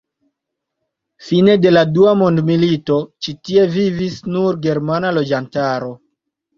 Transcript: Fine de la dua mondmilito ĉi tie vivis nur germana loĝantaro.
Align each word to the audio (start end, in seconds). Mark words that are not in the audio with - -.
Fine 1.25 1.55
de 1.65 1.73
la 1.75 1.83
dua 1.99 2.15
mondmilito 2.23 2.99
ĉi 3.27 3.37
tie 3.45 3.69
vivis 3.79 4.19
nur 4.35 4.61
germana 4.69 5.17
loĝantaro. 5.23 5.97